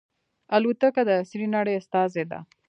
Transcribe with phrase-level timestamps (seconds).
[0.55, 2.39] الوتکه د عصري نړۍ استازې ده.